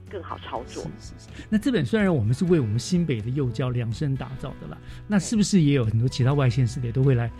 [0.09, 0.85] 更好操作。
[1.49, 4.77] 那这本虽然我们是为我们新北的幼教量身打造的啦，
[5.07, 7.31] 那是不是也有很多其他外县市的都会来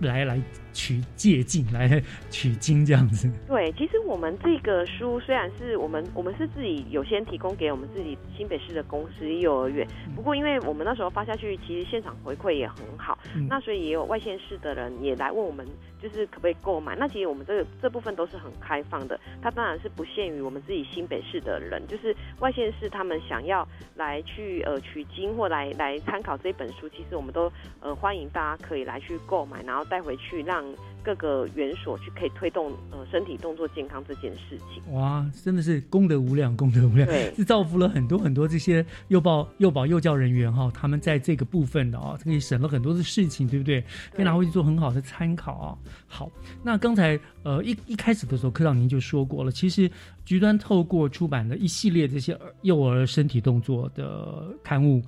[0.00, 0.40] 来来
[0.74, 3.30] 取借镜来取经这样子。
[3.48, 13.16] 对，其实我们这个书虽然是我们我们是自己有先提供给我们自己新北市的公司幼儿园，不过因为我们那时候发下去，其实现场回馈也很好，
[13.48, 15.64] 那所以也有外县市的人也来问我们，
[16.02, 16.96] 就是可不可以购买。
[16.96, 27.50] 那其实我们这个这部分都是很开放的，它当然是不限于我们自己新北市的人，就是外县市他们想要来去呃取经或来来参考这本书，其实我们都
[27.80, 30.63] 呃欢迎大家可以来去购买，然后带回去让。
[31.02, 34.94] 各个园所去可以推动呃身体动作健康这件事情。
[34.94, 43.82] 哇，真的是功德无量，功德无量，是造福了很多很多这些幼保幼保幼教人员哈，他们在这个部分的啊，可以省了很多的事情，对不对？
[44.12, 45.78] 可以拿回去做很好的参考啊。
[46.06, 46.30] 好，
[46.62, 49.90] 那刚才呃一一开始的时候，科长您就说过了，其实
[50.24, 55.02] 局端透过出版的一系列这些幼儿身体动作的刊物。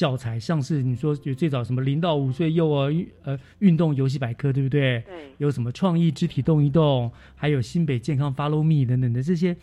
[0.00, 2.90] 教材像是你说有最早什么零到五岁幼儿
[3.22, 5.04] 呃运动游戏百科对不对？
[5.06, 5.30] 对。
[5.36, 9.54] 有什么创意肢体动一动，还有新北健康 Follow Me 等等的这些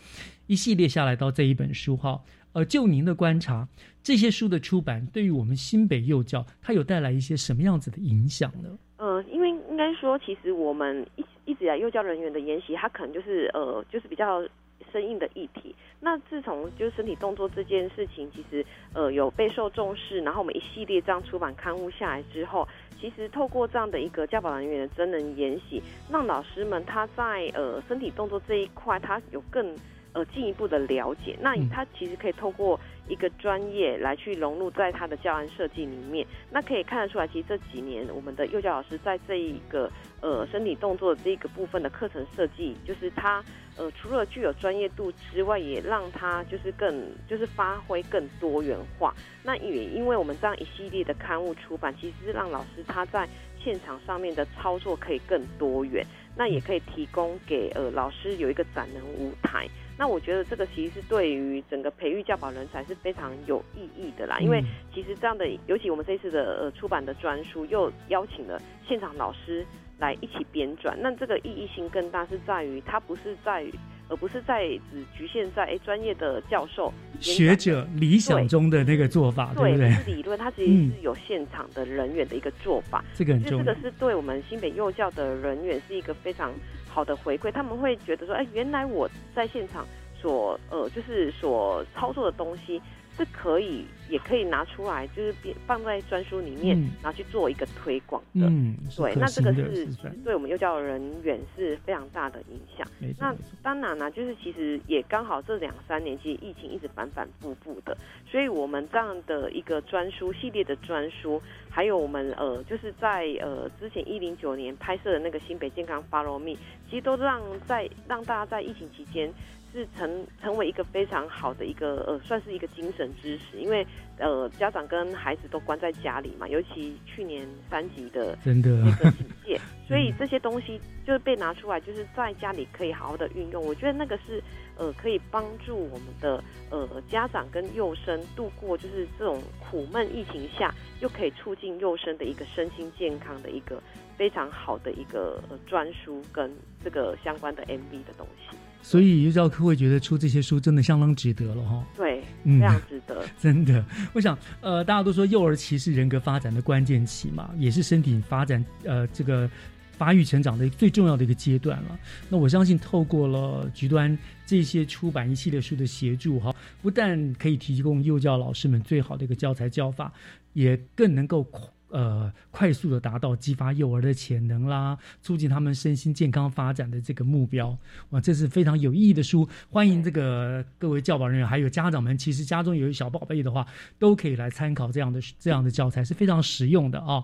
[0.46, 2.22] 一系列下来到这一本书哈。
[2.54, 3.68] 呃，就您的观察，
[4.04, 8.78] 这些书的出版对于我们新北幼教，它有带来一些什么样子的影响呢？
[8.98, 14.48] 呃，因为应该说，其实我们一一直以来幼教人员的研习，它可能就是呃，就是比较。
[14.92, 22.68] 生硬的议题，那自从就是身体动作这件事情，其实呃有备受重视，然后我们一系列这样出版刊物下来之后，
[23.00, 25.82] 其实透过这样的一个教保人员的真人演习，
[26.12, 29.76] 让老师们他在呃身体动作这一块，他有更
[30.18, 31.38] 呃进一步的了解。
[31.40, 36.26] 那他其实可以透过一个专业来去融入在他的教案设计里面。
[36.50, 39.92] 那可以看得出来，其实这几年我们的幼教老师在这一个
[40.22, 43.44] 呃身体动作这个部分的课程设计，就是他。
[43.80, 46.92] 呃，除了具有专业度之外，也让他就是更
[47.30, 49.14] 就是发挥更多元化。
[49.44, 53.30] 那也因为我们这样一系列的刊物出版，其实是让老师他在
[53.64, 56.04] 现场上面的操作可以更多元，
[56.38, 59.68] 那也可以提供给呃老师有一个展能舞台。
[59.98, 64.38] 那我觉得这个其实是对于整个培育教保人才是非常有意义的啦。
[64.40, 64.64] 因为
[64.94, 69.66] 其实这样的，尤其我们这次的呃出版的专书，又邀请了现场老师。
[70.00, 73.66] 来一起编撰，那这个意义性更大，是在于它不是在，
[74.10, 79.90] 而不是在只局限在哎专业的教授、学者理想中的那个做法，对不对？
[80.06, 83.64] 理论它其实是有现场的人员的一个做法，这个很重要。
[83.64, 86.54] 这个是对我们新北幼教的人员是一个非常
[86.88, 89.86] 好的回馈，他们会觉得说，哎，原来我在现场
[90.22, 92.82] 所呃就是所操作的东西。
[93.18, 95.34] 是可以，也可以拿出来，就是
[95.66, 98.46] 放在专书里面，拿去做一个推广的。
[98.48, 99.88] 嗯，对，那这个是
[100.24, 102.88] 对我们幼教人员是非常大的影响。
[103.18, 107.98] 那当然呢，就是其实也刚好这两三年，其实疫情一直反反复复的，
[108.30, 116.56] 所以我们这样的一个专书系列的专书，还有我们呃，就是在呃之前一零九年拍摄的那个新北健康 Follow Me，
[116.90, 119.34] 其实都让在让大家在疫情期间。
[119.78, 123.86] 是成成为一个非常好的一个呃，算是一个精神支持，因为
[124.18, 133.64] 呃，家长跟孩子都关在家里嘛，尤其去年三级的 真的那个警 戒，所以这些东西就是被拿出来，就是在家里可以好好的运用。
[133.64, 134.42] 我觉得那个是
[134.78, 143.82] 呃，可以帮助我们的呃家长跟幼生度过就是这种苦闷疫情下，又可以促进幼生的一个身心健康的一个
[144.18, 146.52] 非常好的一个呃专书跟
[146.84, 148.56] 这个相关的 MV 的东西。
[148.80, 151.84] 所以幼教科会觉得出这些书真的相当值得了哈。
[151.98, 153.26] 对，非常值得。
[153.38, 159.50] 真的，我想，呃，大家都说幼儿期是人格发展的关键期嘛，也是身体发展呃这个
[159.98, 162.00] 发育成长的最重要的一个阶段了。
[162.30, 170.14] 那我相信，透过了局端这些出版一系列书的协助哈，不但可以提供幼教老师们最好的一个教材教法，
[170.54, 171.46] 也更能够。
[171.90, 177.78] 呃，快速的达到激发幼儿的潜能啦，促进他们身心健康发展的这个目标，
[178.10, 179.48] 哇，这是非常有意义的书。
[179.70, 183.66] 欢迎这个各位教保人员还有家长们，其实家中有小宝贝的话，
[183.98, 187.24] 都可以来参考这样的这样的教材，是非常实用的啊。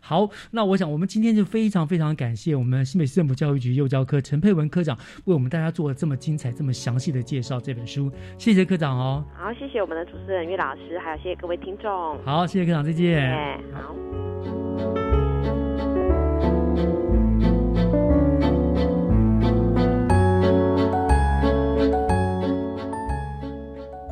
[0.00, 9.24] 好，那我想我们今天就非常非常感谢我们新北市政府教育局幼教科陈佩文科长为我们大家做了这么精彩、这么详细的介绍这本书，谢谢科长哦。
[9.36, 12.18] 好，谢谢我们的主持人岳老师，还有谢谢各位听众。
[12.24, 13.30] 好，谢谢科长，再见。
[13.72, 13.94] 好。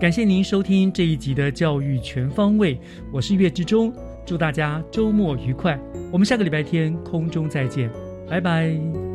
[0.01, 2.77] 感谢您收听这一集的教育全方位，
[3.12, 3.95] 我是岳志忠。
[4.25, 5.79] 祝大家周末愉快！
[6.11, 7.91] 我们下个礼拜天空中再见，
[8.29, 9.11] 拜拜。